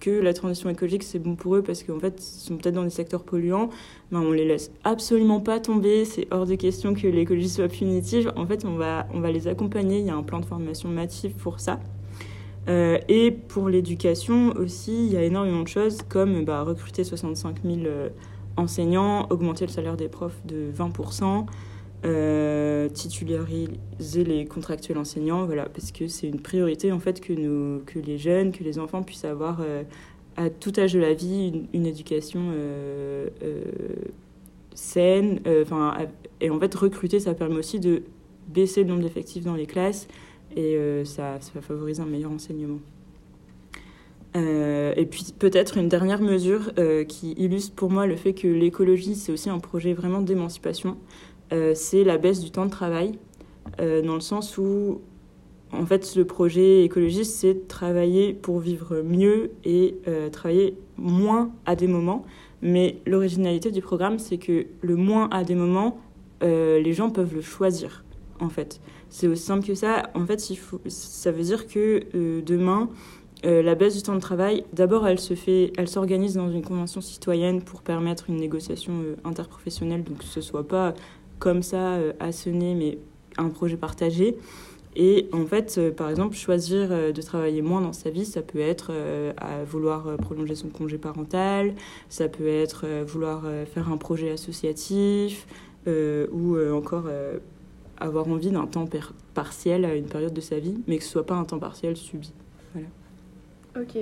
que 0.00 0.10
la 0.10 0.34
transition 0.34 0.68
écologique 0.68 1.02
c'est 1.02 1.18
bon 1.18 1.34
pour 1.34 1.56
eux 1.56 1.62
parce 1.62 1.82
qu'en 1.82 1.98
fait 1.98 2.18
ils 2.18 2.40
sont 2.46 2.58
peut-être 2.58 2.74
dans 2.74 2.84
des 2.84 2.90
secteurs 2.90 3.22
polluants, 3.22 3.70
ben 4.12 4.20
on 4.20 4.32
les 4.32 4.44
laisse 4.44 4.70
absolument 4.84 5.40
pas 5.40 5.60
tomber. 5.60 6.04
C'est 6.04 6.26
hors 6.30 6.44
de 6.44 6.56
question 6.56 6.92
que 6.92 7.06
l'écologie 7.06 7.48
soit 7.48 7.68
punitive. 7.68 8.32
En 8.36 8.46
fait, 8.46 8.64
on 8.64 8.76
va 8.76 9.06
on 9.14 9.20
va 9.20 9.30
les 9.30 9.48
accompagner. 9.48 10.00
Il 10.00 10.06
y 10.06 10.10
a 10.10 10.16
un 10.16 10.22
plan 10.22 10.40
de 10.40 10.46
formation 10.46 10.88
massif 10.88 11.34
pour 11.36 11.60
ça. 11.60 11.80
Euh, 12.68 12.98
et 13.08 13.30
pour 13.30 13.68
l'éducation 13.68 14.52
aussi, 14.56 15.06
il 15.06 15.12
y 15.12 15.16
a 15.16 15.22
énormément 15.22 15.62
de 15.62 15.68
choses 15.68 16.02
comme 16.02 16.44
bah, 16.44 16.62
recruter 16.62 17.04
65 17.04 17.58
000 17.62 17.80
euh, 17.84 18.08
enseignants, 18.56 19.26
augmenter 19.30 19.66
le 19.66 19.70
salaire 19.70 19.96
des 19.96 20.08
profs 20.08 20.40
de 20.46 20.70
20%, 20.72 21.44
euh, 22.06 22.88
titulariser 22.88 24.24
les 24.24 24.46
contractuels 24.46 24.98
enseignants, 24.98 25.44
voilà, 25.44 25.66
parce 25.66 25.92
que 25.92 26.08
c'est 26.08 26.28
une 26.28 26.40
priorité 26.40 26.92
en 26.92 27.00
fait 27.00 27.20
que, 27.20 27.32
les 27.32 28.18
jeunes, 28.18 28.52
que 28.52 28.64
les 28.64 28.78
enfants 28.78 29.02
puissent 29.02 29.24
avoir 29.24 29.62
à 30.36 30.50
tout 30.50 30.72
âge 30.78 30.92
de 30.94 31.00
la 31.00 31.14
vie 31.14 31.66
une, 31.72 31.86
éducation 31.86 32.52
saine. 34.74 35.40
Et 36.40 36.50
en 36.50 36.60
fait, 36.60 36.74
recruter, 36.74 37.20
ça 37.20 37.34
permet 37.34 37.56
aussi 37.56 37.80
de 37.80 38.02
baisser 38.48 38.82
le 38.82 38.90
nombre 38.90 39.02
d'effectifs 39.02 39.44
dans 39.44 39.54
les 39.54 39.66
classes 39.66 40.06
et 40.56 40.76
euh, 40.76 41.04
ça, 41.04 41.40
ça, 41.40 41.50
va 41.54 41.60
favoriser 41.60 42.02
un 42.02 42.06
meilleur 42.06 42.30
enseignement. 42.30 42.78
Euh, 44.36 44.92
et 44.96 45.06
puis 45.06 45.26
peut-être 45.38 45.76
une 45.76 45.88
dernière 45.88 46.20
mesure 46.20 46.72
euh, 46.78 47.04
qui 47.04 47.32
illustre 47.32 47.74
pour 47.74 47.90
moi 47.90 48.06
le 48.06 48.16
fait 48.16 48.34
que 48.34 48.48
l'écologie, 48.48 49.14
c'est 49.14 49.30
aussi 49.30 49.48
un 49.48 49.60
projet 49.60 49.92
vraiment 49.92 50.20
d'émancipation, 50.20 50.96
c'est 51.74 52.02
la 52.02 52.18
baisse 52.18 52.40
du 52.40 52.50
temps 52.50 52.64
de 52.64 52.70
travail, 52.70 53.12
dans 53.78 54.14
le 54.14 54.20
sens 54.20 54.58
où, 54.58 55.02
en 55.70 55.86
fait, 55.86 56.16
le 56.16 56.24
projet 56.24 56.82
écologiste, 56.82 57.36
c'est 57.36 57.68
travailler 57.68 58.34
pour 58.34 58.58
vivre 58.58 59.02
mieux 59.02 59.52
et 59.64 59.94
travailler 60.32 60.76
moins 60.96 61.52
à 61.64 61.76
des 61.76 61.86
moments. 61.86 62.24
Mais 62.60 62.96
l'originalité 63.06 63.70
du 63.70 63.82
programme, 63.82 64.18
c'est 64.18 64.38
que 64.38 64.66
le 64.80 64.96
moins 64.96 65.28
à 65.30 65.44
des 65.44 65.54
moments, 65.54 66.00
les 66.42 66.92
gens 66.92 67.10
peuvent 67.10 67.36
le 67.36 67.40
choisir, 67.40 68.04
en 68.40 68.48
fait. 68.48 68.80
C'est 69.08 69.28
aussi 69.28 69.42
simple 69.42 69.66
que 69.66 69.74
ça. 69.74 70.10
En 70.14 70.26
fait, 70.26 70.40
ça 70.88 71.30
veut 71.30 71.42
dire 71.42 71.66
que 71.66 72.02
euh, 72.14 72.42
demain, 72.42 72.88
euh, 73.44 73.62
la 73.62 73.74
baisse 73.74 73.94
du 73.94 74.02
temps 74.02 74.14
de 74.14 74.20
travail, 74.20 74.64
d'abord, 74.72 75.06
elle 75.06 75.20
se 75.20 75.34
fait, 75.34 75.72
elle 75.76 75.88
s'organise 75.88 76.34
dans 76.34 76.50
une 76.50 76.62
convention 76.62 77.00
citoyenne 77.00 77.62
pour 77.62 77.82
permettre 77.82 78.30
une 78.30 78.36
négociation 78.36 78.92
euh, 79.04 79.16
interprofessionnelle, 79.24 80.02
donc 80.02 80.18
que 80.18 80.24
ce 80.24 80.40
soit 80.40 80.66
pas 80.66 80.94
comme 81.38 81.62
ça 81.62 81.98
assoné, 82.20 82.74
mais 82.74 82.98
un 83.36 83.50
projet 83.50 83.76
partagé. 83.76 84.36
Et 84.96 85.28
en 85.32 85.44
fait, 85.44 85.80
par 85.96 86.08
exemple, 86.08 86.36
choisir 86.36 86.88
de 86.88 87.22
travailler 87.22 87.60
moins 87.60 87.80
dans 87.80 87.92
sa 87.92 88.08
vie, 88.08 88.24
ça 88.24 88.40
peut 88.40 88.60
être 88.60 88.92
à 89.36 89.64
vouloir 89.64 90.16
prolonger 90.18 90.54
son 90.54 90.68
congé 90.68 90.96
parental, 90.96 91.74
ça 92.08 92.28
peut 92.28 92.46
être 92.46 92.86
vouloir 93.04 93.42
faire 93.66 93.90
un 93.90 93.96
projet 93.96 94.30
associatif, 94.30 95.48
ou 95.86 96.56
encore 96.72 97.08
avoir 97.98 98.28
envie 98.28 98.50
d'un 98.50 98.66
temps 98.66 98.88
partiel 99.34 99.84
à 99.84 99.94
une 99.94 100.06
période 100.06 100.34
de 100.34 100.40
sa 100.40 100.58
vie, 100.58 100.82
mais 100.86 100.98
que 100.98 101.04
ce 101.04 101.10
soit 101.10 101.26
pas 101.26 101.34
un 101.34 101.44
temps 101.44 101.58
partiel 101.58 101.96
subi. 101.96 102.32
Voilà. 102.72 102.88
Ok. 103.80 103.96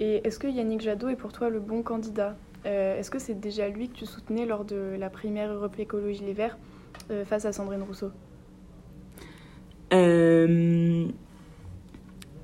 Et 0.00 0.26
est-ce 0.26 0.38
que 0.38 0.46
Yannick 0.46 0.80
Jadot 0.80 1.08
est 1.08 1.16
pour 1.16 1.32
toi 1.32 1.48
le 1.50 1.60
bon 1.60 1.82
candidat? 1.82 2.36
Euh, 2.66 2.98
Est-ce 2.98 3.10
que 3.10 3.18
c'est 3.18 3.38
déjà 3.38 3.68
lui 3.68 3.88
que 3.88 3.94
tu 3.94 4.06
soutenais 4.06 4.46
lors 4.46 4.64
de 4.64 4.96
la 4.98 5.10
primaire 5.10 5.52
Europe 5.52 5.78
Écologie 5.78 6.22
Les 6.24 6.32
Verts 6.32 6.58
euh, 7.10 7.24
face 7.24 7.44
à 7.44 7.52
Sandrine 7.52 7.82
Rousseau? 7.82 8.10
Euh, 9.92 11.06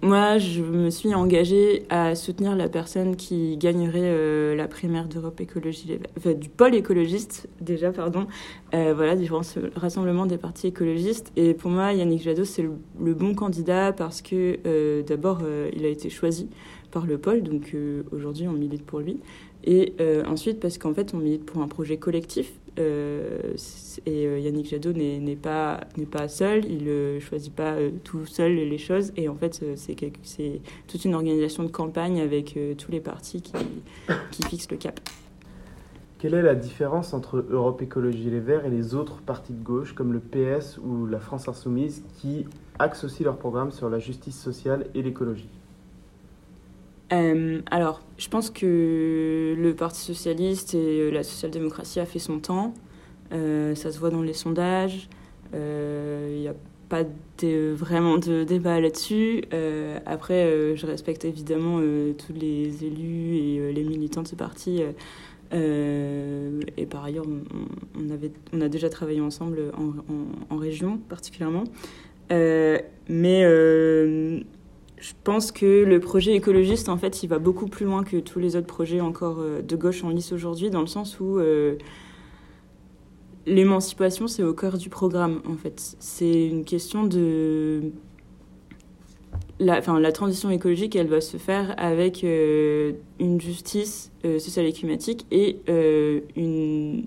moi, 0.04 0.36
je 0.36 0.60
me 0.60 0.90
suis 0.90 1.14
engagée 1.14 1.86
à 1.88 2.14
soutenir 2.14 2.54
la 2.54 2.68
personne 2.68 3.16
qui 3.16 3.56
gagnerait 3.56 4.00
euh, 4.02 4.54
la 4.54 4.68
primaire 4.68 5.08
d'Europe 5.08 5.40
Écologie, 5.40 5.98
enfin, 6.18 6.34
du 6.34 6.50
pôle 6.50 6.74
écologiste, 6.74 7.48
déjà, 7.62 7.90
pardon. 7.90 8.26
Euh, 8.74 8.92
voilà, 8.94 9.16
du 9.16 9.26
rassemblement 9.74 10.26
des 10.26 10.36
partis 10.36 10.66
écologistes. 10.66 11.32
Et 11.36 11.54
pour 11.54 11.70
moi, 11.70 11.94
Yannick 11.94 12.20
Jadot, 12.20 12.44
c'est 12.44 12.62
le, 12.62 13.14
bon 13.14 13.34
candidat 13.34 13.92
parce 13.92 14.20
que, 14.20 14.58
euh, 14.66 15.02
d'abord, 15.02 15.40
il 15.74 15.86
a 15.86 15.88
été 15.88 16.10
choisi 16.10 16.50
par 16.90 17.06
le 17.06 17.16
pôle, 17.16 17.42
donc 17.42 17.74
aujourd'hui, 18.12 18.46
on 18.46 18.52
milite 18.52 18.84
pour 18.84 19.00
lui. 19.00 19.20
Et 19.64 19.94
ensuite, 20.26 20.60
parce 20.60 20.78
qu'en 20.78 20.92
fait, 20.92 21.14
on 21.14 21.18
milite 21.18 21.46
pour 21.46 21.62
un 21.62 21.68
projet 21.68 21.96
collectif 21.96 22.52
euh, 22.78 23.54
et 24.04 24.26
euh, 24.26 24.38
Yannick 24.40 24.68
Jadot 24.68 24.92
n'est 24.92 25.36
pas, 25.36 25.80
pas 26.10 26.28
seul, 26.28 26.64
il 26.64 26.84
ne 26.84 27.20
choisit 27.20 27.54
pas 27.54 27.74
euh, 27.74 27.90
tout 28.02 28.26
seul 28.26 28.54
les 28.54 28.78
choses. 28.78 29.12
Et 29.16 29.28
en 29.28 29.34
fait, 29.34 29.64
c'est 29.76 30.60
toute 30.88 31.04
une 31.04 31.14
organisation 31.14 31.62
de 31.62 31.68
campagne 31.68 32.20
avec 32.20 32.58
tous 32.78 32.90
les 32.90 33.00
partis 33.00 33.42
qui, 33.42 33.52
qui 34.30 34.42
fixent 34.44 34.70
le 34.70 34.76
cap. 34.76 35.00
Quelle 36.18 36.34
est 36.34 36.42
la 36.42 36.54
différence 36.54 37.12
entre 37.12 37.44
Europe 37.50 37.82
Écologie 37.82 38.30
Les 38.30 38.40
Verts 38.40 38.64
et 38.64 38.70
les 38.70 38.94
autres 38.94 39.20
partis 39.20 39.52
de 39.52 39.62
gauche 39.62 39.92
comme 39.92 40.12
le 40.12 40.20
PS 40.20 40.78
ou 40.78 41.06
la 41.06 41.20
France 41.20 41.48
Insoumise 41.48 42.02
qui 42.16 42.46
axent 42.78 43.04
aussi 43.04 43.24
leur 43.24 43.36
programme 43.36 43.70
sur 43.70 43.90
la 43.90 43.98
justice 43.98 44.40
sociale 44.40 44.86
et 44.94 45.02
l'écologie? 45.02 45.50
Euh, 47.12 47.60
alors, 47.70 48.02
je 48.18 48.28
pense 48.28 48.50
que 48.50 49.54
le 49.56 49.74
Parti 49.74 50.00
socialiste 50.00 50.74
et 50.74 51.10
la 51.10 51.22
social-démocratie 51.22 52.00
a 52.00 52.06
fait 52.06 52.18
son 52.18 52.38
temps. 52.38 52.74
Euh, 53.32 53.74
ça 53.74 53.90
se 53.90 53.98
voit 53.98 54.10
dans 54.10 54.22
les 54.22 54.32
sondages. 54.32 55.08
Il 55.52 55.58
euh, 55.58 56.40
n'y 56.40 56.48
a 56.48 56.54
pas 56.88 57.02
vraiment 57.42 58.18
de 58.18 58.44
débat 58.44 58.80
là-dessus. 58.80 59.44
après, 60.06 60.76
je 60.76 60.86
respecte 60.86 61.24
évidemment 61.24 61.80
tous 62.16 62.32
les 62.32 62.84
élus 62.84 63.36
et 63.36 63.72
les 63.72 63.84
militants 63.84 64.22
de 64.22 64.28
ce 64.28 64.36
parti. 64.36 64.82
et 65.52 66.86
par 66.88 67.04
ailleurs, 67.04 67.26
on, 67.98 68.10
avait, 68.10 68.30
on 68.52 68.60
a 68.60 68.68
déjà 68.68 68.88
travaillé 68.88 69.20
ensemble 69.20 69.72
en, 69.76 70.54
en 70.54 70.56
région 70.56 70.98
particulièrement. 71.08 71.64
mais 72.30 73.44
je 75.04 75.12
pense 75.22 75.52
que 75.52 75.84
le 75.84 76.00
projet 76.00 76.34
écologiste, 76.34 76.88
en 76.88 76.96
fait, 76.96 77.22
il 77.22 77.26
va 77.26 77.38
beaucoup 77.38 77.66
plus 77.66 77.84
loin 77.84 78.04
que 78.04 78.16
tous 78.16 78.38
les 78.38 78.56
autres 78.56 78.66
projets 78.66 79.02
encore 79.02 79.36
euh, 79.38 79.60
de 79.60 79.76
gauche 79.76 80.02
en 80.02 80.08
lice 80.08 80.32
aujourd'hui, 80.32 80.70
dans 80.70 80.80
le 80.80 80.86
sens 80.86 81.20
où 81.20 81.38
euh, 81.38 81.76
l'émancipation, 83.44 84.28
c'est 84.28 84.42
au 84.42 84.54
cœur 84.54 84.78
du 84.78 84.88
programme, 84.88 85.42
en 85.46 85.56
fait. 85.56 85.96
C'est 85.98 86.46
une 86.46 86.64
question 86.64 87.04
de... 87.04 87.92
La, 89.60 89.82
transition 90.10 90.50
écologique, 90.50 90.96
elle 90.96 91.08
va 91.08 91.20
se 91.20 91.36
faire 91.36 91.74
avec 91.76 92.24
euh, 92.24 92.94
une 93.20 93.40
justice 93.40 94.10
sociale 94.22 94.64
et 94.64 94.72
climatique 94.72 95.26
et 95.30 95.58
une 96.34 97.04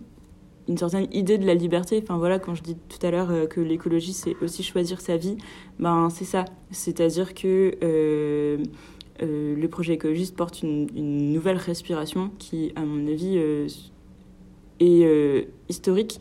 une 0.67 0.77
certaine 0.77 1.07
idée 1.11 1.37
de 1.37 1.45
la 1.45 1.53
liberté. 1.53 1.99
Enfin 2.01 2.17
voilà, 2.17 2.39
quand 2.39 2.55
je 2.55 2.63
dis 2.63 2.75
tout 2.75 3.05
à 3.05 3.11
l'heure 3.11 3.31
euh, 3.31 3.45
que 3.45 3.61
l'écologie 3.61 4.13
c'est 4.13 4.35
aussi 4.41 4.63
choisir 4.63 5.01
sa 5.01 5.17
vie, 5.17 5.37
ben 5.79 6.09
c'est 6.09 6.25
ça. 6.25 6.45
C'est-à-dire 6.71 7.33
que 7.33 7.75
euh, 7.83 8.57
euh, 9.21 9.55
le 9.55 9.67
projet 9.67 9.93
écologiste 9.93 10.35
porte 10.35 10.61
une, 10.61 10.87
nouvelle 11.31 11.57
respiration 11.57 12.31
qui, 12.37 12.71
à 12.75 12.81
mon 12.81 13.07
avis, 13.07 13.37
est 14.79 15.47
historique 15.69 16.19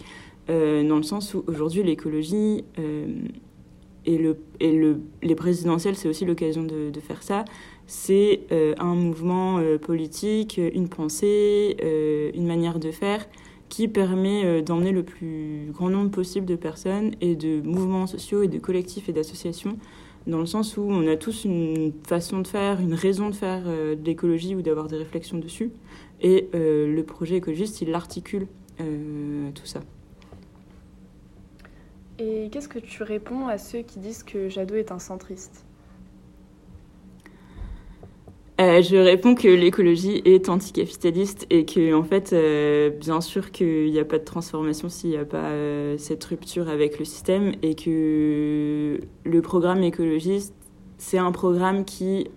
dans 0.48 0.96
le 0.96 1.02
sens 1.02 1.34
où 1.34 1.42
aujourd'hui 1.48 1.82
l'écologie 1.82 2.64
et, 4.04 4.18
le, 4.18 4.38
et 4.60 4.72
le, 4.72 5.00
les 5.22 5.34
présidentielles, 5.34 5.96
c'est 5.96 6.08
aussi 6.08 6.24
l'occasion 6.24 6.62
de, 6.62 6.92
faire 7.00 7.22
ça. 7.22 7.44
C'est 7.86 8.40
un 8.50 8.94
mouvement 8.94 9.60
politique, 9.82 10.58
une 10.58 10.88
pensée, 10.88 11.76
une 12.34 12.46
manière 12.46 12.78
de 12.78 12.90
faire 12.90 13.26
qui 13.68 13.88
permet 13.88 14.44
euh, 14.44 14.62
d'emmener 14.62 14.92
le 14.92 15.02
plus 15.02 15.70
grand 15.73 15.90
nombre 15.90 16.11
possible 16.11 16.46
de 16.46 16.56
personnes 16.56 17.12
et 17.20 17.37
de 17.37 17.61
mouvements 17.61 18.06
sociaux 18.06 18.42
et 18.42 18.49
de 18.49 18.58
collectifs 18.58 19.08
et 19.08 19.12
d'associations, 19.12 19.76
dans 20.26 20.38
le 20.38 20.46
sens 20.46 20.76
où 20.76 20.82
on 20.82 21.06
a 21.06 21.16
tous 21.16 21.44
une 21.44 21.92
façon 22.06 22.40
de 22.40 22.46
faire, 22.46 22.80
une 22.80 22.94
raison 22.94 23.28
de 23.28 23.35
faire 23.35 23.64
euh, 23.66 23.94
de 23.94 24.04
l'écologie 24.04 24.54
ou 24.54 24.62
d'avoir 24.62 24.87
des 24.87 24.96
réflexions 24.96 25.38
dessus. 25.38 25.73
Et 26.20 26.49
euh, 26.54 26.94
le 26.94 27.02
projet 27.04 27.37
écologiste, 27.37 27.82
il 27.82 27.94
articule 27.94 28.46
tout 29.54 29.64
ça. 29.64 29.80
Et 32.18 32.50
qu'est-ce 32.50 32.68
que 32.68 32.78
tu 32.78 33.02
réponds 33.02 33.46
à 33.46 33.56
ceux 33.56 33.80
qui 33.80 33.99
disent 33.99 34.23
que 34.23 34.50
Jadot 34.50 34.75
est 34.75 34.92
un 34.92 34.99
centriste? 34.99 35.65
Euh, 38.58 38.80
je 38.80 38.96
réponds 38.96 39.34
que 39.34 39.48
l'écologie 39.48 40.22
est 40.25 40.48
anticapitaliste 40.48 41.46
et 41.50 41.66
que, 41.66 41.92
en 41.94 42.02
fait, 42.02 42.32
euh, 42.32 42.88
bien 42.88 43.20
sûr 43.20 43.50
qu'il 43.50 43.90
n'y 43.90 43.98
a 43.98 44.04
pas 44.04 44.18
de 44.18 44.25
transformation 44.25 44.88
s'il 44.88 45.10
n'y 45.10 45.18
a 45.18 45.26
pas 45.26 45.50
euh, 45.50 45.98
cette 45.98 46.25
rupture 46.25 46.70
avec 46.70 46.98
le 46.98 47.04
système 47.04 47.52
et 47.62 47.75
que 47.75 48.98
le 49.25 49.42
programme 49.42 49.82
écologiste, 49.82 50.54
c'est 50.96 51.18
un 51.18 51.32
programme 51.32 51.84
qui 51.84 52.28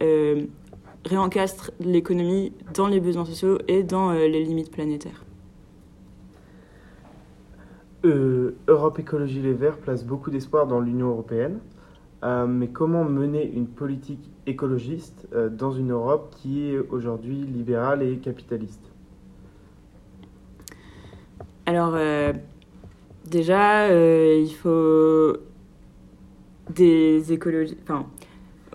réencastre 1.05 1.71
l'économie 1.79 2.51
dans 2.73 2.87
les 2.87 2.99
besoins 2.99 3.23
sociaux 3.23 3.57
et 3.69 3.83
dans 3.83 4.11
les 4.11 4.43
limites 4.43 4.69
planétaires. 4.69 5.23
Europe 8.03 8.99
Écologie 8.99 9.41
Les 9.41 9.53
Verts 9.53 9.77
place 9.77 10.03
beaucoup 10.03 10.29
d'espoir 10.29 10.67
dans 10.67 10.81
l'Union 10.81 11.07
européenne. 11.07 11.59
Mais 12.23 12.67
comment 12.67 13.03
mener 13.03 13.49
une 13.51 13.67
politique 13.67 14.29
écologiste 14.45 15.27
dans 15.51 15.71
une 15.71 15.91
Europe 15.91 16.35
qui 16.37 16.67
est 16.69 16.77
aujourd'hui 16.77 17.35
libérale 17.35 18.03
et 18.03 18.17
capitaliste? 18.17 18.81
Alors, 21.65 21.97
déjà, 23.25 23.87
il 23.87 24.51
faut 24.51 25.37
des 26.69 27.31
écologistes. 27.33 27.79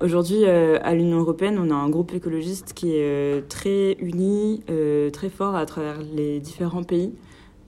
Aujourd'hui, 0.01 0.45
euh, 0.45 0.79
à 0.83 0.93
l'Union 0.95 1.21
européenne, 1.21 1.57
on 1.59 1.71
a 1.71 1.75
un 1.75 1.89
groupe 1.89 2.13
écologiste 2.13 2.73
qui 2.75 2.97
est 2.97 3.03
euh, 3.05 3.41
très 3.49 3.97
uni, 4.01 4.65
euh, 4.69 5.09
très 5.11 5.29
fort 5.31 5.55
à 5.55 5.65
travers 5.67 5.99
les 6.03 6.41
différents 6.41 6.83
pays. 6.83 7.15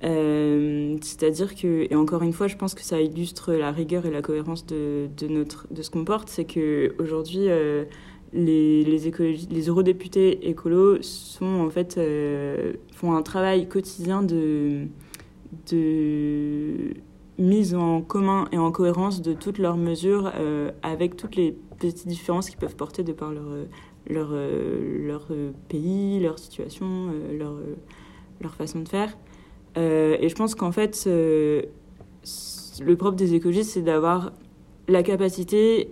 C'est-à-dire 0.02 1.54
que, 1.54 1.86
et 1.90 1.94
encore 1.94 2.22
une 2.22 2.32
fois, 2.32 2.46
je 2.46 2.56
pense 2.56 2.74
que 2.74 2.82
ça 2.82 3.00
illustre 3.00 3.52
la 3.52 3.72
rigueur 3.72 4.06
et 4.06 4.10
la 4.10 4.22
cohérence 4.22 4.66
de, 4.66 5.08
notre, 5.28 5.66
de 5.72 5.82
ce 5.82 5.90
qu'on 5.90 6.04
porte, 6.04 6.28
c'est 6.28 6.44
que 6.44 6.94
aujourd'hui, 6.98 7.48
les, 8.32 9.68
eurodéputés 9.68 10.48
écolos 10.48 11.00
fait 11.70 12.00
font 12.92 13.14
un 13.14 13.22
travail 13.22 13.68
quotidien 13.68 14.22
de, 14.22 14.88
mise 17.38 17.74
en 17.74 18.00
commun 18.00 18.46
et 18.52 18.58
en 18.58 18.72
cohérence 18.72 19.20
de 19.20 19.34
toutes 19.34 19.58
leurs 19.58 19.76
mesures 19.76 20.32
euh, 20.36 20.70
avec 20.82 21.16
toutes 21.16 21.36
les 21.36 21.52
petites 21.78 22.08
différences 22.08 22.48
qu'ils 22.48 22.58
peuvent 22.58 22.76
porter 22.76 23.02
de 23.02 23.12
par 23.12 23.32
leur, 23.32 23.44
euh, 24.32 25.18
euh, 25.30 25.50
pays, 25.68 26.20
leur 26.20 26.38
situation, 26.38 27.10
leur 28.40 28.54
façon 28.54 28.80
de 28.80 28.88
faire. 28.88 29.16
Et 29.76 30.28
je 30.28 30.34
pense 30.34 30.54
qu'en 30.54 30.72
fait, 30.72 31.06
le 31.06 32.96
propre 32.96 33.16
des 33.16 33.34
écologistes, 33.34 33.72
c'est 33.72 33.82
d'avoir 33.82 34.32
la 34.88 35.02
capacité 35.02 35.90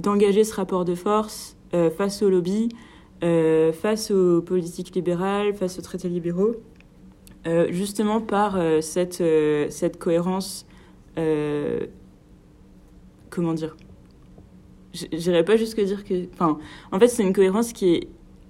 d'engager 0.00 0.44
ce 0.44 0.54
rapport 0.54 0.84
de 0.84 0.94
force 0.94 1.56
face 1.96 2.22
aux 2.22 2.30
lobbies, 2.30 2.68
face 3.20 4.10
aux 4.10 4.42
politiques 4.42 4.94
libérales, 4.94 5.54
face 5.54 5.78
aux 5.78 5.82
traités 5.82 6.08
libéraux, 6.08 6.56
justement 7.70 8.20
par 8.20 8.58
cette, 8.80 9.22
cette 9.70 9.98
cohérence 9.98 10.66
euh, 11.18 11.86
comment 13.30 13.54
dire? 13.54 13.76
J'irais 15.12 15.44
pas 15.44 15.56
jusque 15.56 15.80
dire 15.80 16.04
que. 16.04 16.26
Enfin, 16.32 16.58
en 16.92 16.98
fait, 16.98 17.08
c'est 17.08 17.22
une 17.22 17.32
cohérence 17.32 17.72
qui 17.72 17.94
est 17.94 18.08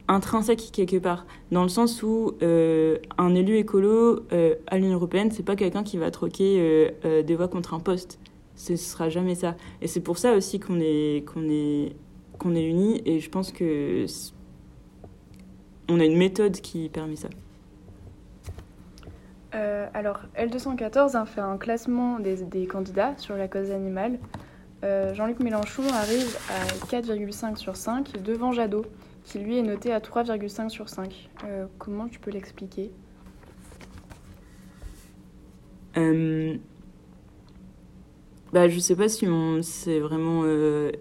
intrinsèque 0.08 0.70
quelque 0.72 0.96
part, 0.96 1.26
dans 1.50 1.62
le 1.62 1.68
sens 1.68 2.02
où 2.02 2.32
euh, 2.42 2.98
un 3.18 3.34
élu 3.34 3.56
écolo 3.56 4.20
euh, 4.32 4.54
à 4.66 4.78
l'Union 4.78 4.94
européenne, 4.94 5.30
c'est 5.30 5.42
pas 5.42 5.56
quelqu'un 5.56 5.82
qui 5.82 5.98
va 5.98 6.10
troquer 6.10 6.92
des 7.04 7.34
voix 7.34 7.48
contre 7.48 7.74
un 7.74 7.80
poste. 7.80 8.18
Ce 8.54 8.76
sera 8.76 9.08
jamais 9.08 9.34
ça. 9.34 9.54
Et 9.82 9.86
c'est 9.86 10.00
pour 10.00 10.18
ça 10.18 10.32
aussi 10.34 10.58
qu'on 10.58 10.80
est 10.80 11.24
qu'on 11.26 11.48
est 11.48 11.94
qu'on 12.38 12.54
est 12.54 12.64
unis. 12.64 13.02
Et 13.04 13.20
je 13.20 13.28
pense 13.28 13.52
que 13.52 14.06
on 15.88 16.00
a 16.00 16.04
une 16.04 16.16
méthode 16.16 16.60
qui 16.60 16.88
permet 16.88 17.16
ça. 17.16 17.28
Euh, 19.56 19.86
alors, 19.94 20.20
L214 20.38 21.16
a 21.16 21.24
fait 21.24 21.40
un 21.40 21.56
classement 21.56 22.18
des, 22.18 22.66
candidats 22.66 23.14
sur 23.16 23.36
la 23.36 23.48
cause 23.48 23.70
animale. 23.70 24.18
Euh, 24.84 25.14
Jean-Luc 25.14 25.40
Mélenchon 25.40 25.82
arrive 25.94 26.36
à 26.50 26.86
4,5 26.86 27.56
sur 27.56 27.76
5 27.76 28.22
devant 28.22 28.52
Jadot, 28.52 28.84
qui 29.26 29.38
lui 29.38 29.58
est 29.58 29.62
noté 29.62 29.92
à 29.92 30.00
3,5 30.00 30.70
sur 30.70 30.88
5. 30.88 31.30
Euh, 31.44 31.66
comment 31.78 32.08
tu 32.08 32.18
peux 32.18 32.30
l'expliquer? 32.30 32.90
Bah, 38.52 38.68
Je 38.68 38.78
sais 38.78 38.96
pas 38.96 39.08
si 39.08 39.26
c'est 39.62 39.98
vraiment 39.98 40.44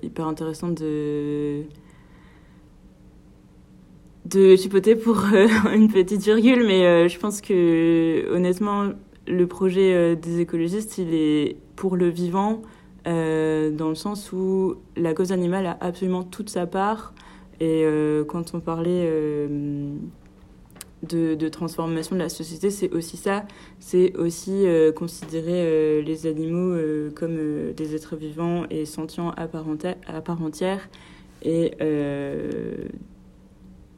hyper 0.01 0.27
intéressant 0.27 0.69
de 0.69 1.65
de 4.25 4.55
chipoter 4.55 4.95
pour 4.95 5.23
euh, 5.33 5.47
une 5.73 5.91
petite 5.91 6.23
virgule, 6.23 6.65
mais 6.65 6.85
euh, 6.85 7.07
je 7.07 7.17
pense 7.19 7.41
que 7.41 8.31
honnêtement, 8.33 8.89
le 9.27 9.47
projet 9.47 9.93
euh, 9.93 10.15
des 10.15 10.41
écologistes, 10.41 10.97
il 10.97 11.13
est 11.13 11.57
pour 11.75 11.95
le 11.95 12.09
vivant, 12.09 12.61
dans 13.05 13.89
le 13.89 13.95
sens 13.95 14.31
où 14.31 14.77
la 14.95 15.13
cause 15.13 15.31
animale 15.31 15.67
a 15.67 15.77
absolument 15.79 16.23
toute 16.23 16.49
sa 16.49 16.65
part. 16.65 17.13
Et 17.59 17.85
quand 18.27 18.53
on 18.53 18.59
parlait 18.59 19.09
de, 21.03 21.35
de, 21.35 21.49
transformation 21.49 22.15
de 22.15 22.21
la 22.21 22.29
société, 22.29 22.69
c'est 22.69 22.91
aussi 22.91 23.17
ça. 23.17 23.45
C'est 23.79 24.15
aussi 24.17 24.65
considérer 24.95 26.01
les 26.01 26.25
animaux 26.27 26.77
comme 27.15 27.73
des 27.73 27.95
êtres 27.95 28.15
vivants 28.15 28.65
et 28.69 28.85
sentients 28.85 29.31
à 29.31 29.47
part, 29.47 29.67
entière. 30.41 30.89
Et 31.43 31.71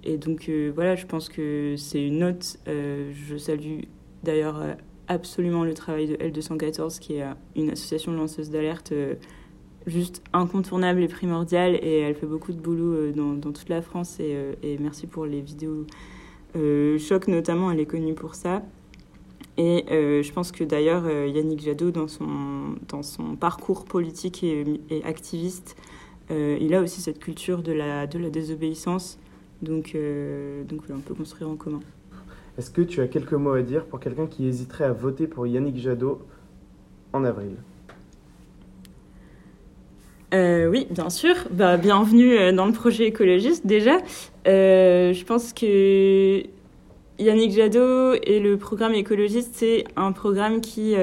et 0.07 0.17
donc 0.17 0.47
euh, 0.47 0.71
voilà, 0.73 0.95
je 0.95 1.05
pense 1.05 1.27
que 1.27 1.75
c'est 1.77 2.01
une 2.01 2.19
note. 2.19 2.57
Euh, 2.67 3.11
je 3.13 3.35
salue 3.35 3.81
d'ailleurs 4.23 4.61
euh, 4.61 4.73
absolument 5.09 5.65
le 5.65 5.73
travail 5.73 6.07
de 6.07 6.15
L214, 6.15 6.99
qui 6.99 7.15
est 7.15 7.25
une 7.57 7.69
association 7.71 8.13
de 8.13 8.17
lanceuses 8.17 8.49
d'alerte 8.49 8.93
juste 9.87 10.21
incontournable 10.33 11.01
et 11.01 11.07
primordiale. 11.07 11.79
Et 11.81 11.99
elle 11.99 12.15
fait 12.15 12.27
beaucoup 12.27 12.51
de 12.51 12.59
boulot 12.59 13.11
dans, 13.11 13.33
dans 13.33 13.51
toute 13.51 13.69
la 13.69 13.81
France. 13.81 14.19
Et, 14.19 14.37
et, 14.61 14.77
merci 14.77 15.07
pour 15.07 15.25
les 15.25 15.41
vidéos 15.41 15.85
choc 16.97 17.27
notamment, 17.27 17.71
elle 17.71 17.79
est 17.79 17.85
connue 17.85 18.13
pour 18.13 18.35
ça. 18.35 18.63
Et 19.57 19.85
je 19.89 20.31
pense 20.31 20.51
que 20.51 20.63
d'ailleurs, 20.63 21.07
Yannick 21.09 21.61
Jadot, 21.61 21.91
dans 21.91 22.07
son, 22.07 22.75
dans 22.87 23.03
son 23.03 23.35
parcours 23.35 23.85
politique 23.85 24.43
et, 24.43 24.63
et 24.89 25.03
activiste, 25.03 25.75
il 26.31 26.73
a 26.73 26.81
aussi 26.81 27.01
cette 27.01 27.19
culture 27.19 27.61
de 27.61 27.71
la, 27.73 28.07
de 28.07 28.17
la 28.17 28.29
désobéissance 28.29 29.19
donc, 29.61 29.93
euh, 29.95 30.63
donc 30.63 30.81
on 30.89 30.99
peut 30.99 31.13
construire 31.13 31.49
en 31.49 31.55
commun. 31.55 31.79
Est-ce 32.57 32.71
que 32.71 32.81
tu 32.81 33.01
as 33.01 33.07
quelques 33.07 33.33
mots 33.33 33.53
à 33.53 33.61
dire 33.61 33.85
pour 33.85 33.99
quelqu'un 33.99 34.27
qui 34.27 34.47
hésiterait 34.47 34.85
à 34.85 34.93
voter 34.93 35.27
pour 35.27 35.45
Yannick 35.47 35.77
Jadot 35.77 36.21
en 37.13 37.23
avril? 37.23 37.55
Euh, 40.33 40.67
oui, 40.67 40.87
bien 40.89 41.09
sûr. 41.09 41.35
Bah, 41.51 41.77
bienvenue 41.77 42.37
euh, 42.37 42.51
dans 42.51 42.65
le 42.65 42.73
projet 42.73 43.05
écologiste 43.05 43.65
déjà. 43.65 43.97
je 44.45 45.23
pense 45.23 45.53
que 45.53 46.43
Yannick 47.19 47.51
Jadot 47.51 48.13
et 48.13 48.39
le 48.39 48.57
programme 48.57 48.93
écologiste, 48.93 49.51
c'est 49.53 49.85
un 49.95 50.11
programme 50.11 50.61
qui, 50.61 50.95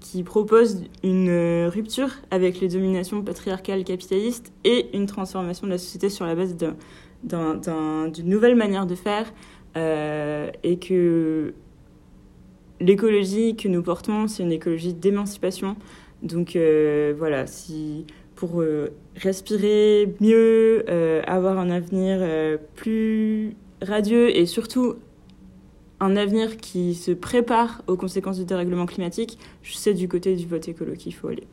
qui 0.00 0.22
propose 0.22 0.84
une 1.02 1.66
rupture 1.66 2.10
avec 2.30 2.60
les 2.60 2.68
dominations 2.68 3.22
patriarcales 3.22 3.84
capitalistes 3.84 4.52
et 4.64 4.94
une 4.96 5.06
transformation 5.06 5.66
de 5.66 5.72
la 5.72 5.78
société 5.78 6.10
sur 6.10 6.26
la 6.26 6.34
base 6.34 6.56
d'un 7.24 8.08
d'une 8.08 8.28
nouvelle 8.28 8.54
manière 8.54 8.86
de 8.86 8.94
faire 8.94 9.32
euh, 9.76 10.50
et 10.62 10.78
que 10.78 11.54
l'écologie 12.80 13.56
que 13.56 13.68
nous 13.68 13.82
portons, 13.82 14.28
c'est 14.28 14.42
une 14.42 14.52
écologie 14.52 14.94
d'émancipation. 14.94 15.76
Donc 16.22 16.56
euh, 16.56 17.14
voilà, 17.16 17.46
si 17.46 18.06
pour 18.34 18.60
euh, 18.60 18.90
respirer 19.16 20.14
mieux, 20.20 20.84
avoir 21.26 21.58
un 21.58 21.70
avenir 21.70 22.20
plus 22.76 23.54
radieux 23.82 24.36
et 24.36 24.46
surtout 24.46 24.96
un 26.00 26.16
avenir 26.16 26.56
qui 26.56 26.94
se 26.94 27.10
prépare 27.10 27.82
aux 27.88 27.96
conséquences 27.96 28.38
du 28.38 28.44
dérèglement 28.44 28.86
climatique, 28.86 29.38
c'est 29.64 29.94
du 29.94 30.08
côté 30.08 30.36
du 30.36 30.46
vote 30.46 30.68
écolo 30.68 30.94
qu'il 30.94 31.14
faut 31.14 31.28
aller. 31.28 31.46